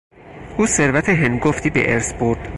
او 0.57 0.65
ثروت 0.67 1.09
هنگفتی 1.09 1.69
به 1.69 1.93
ارث 1.93 2.13
برد. 2.13 2.49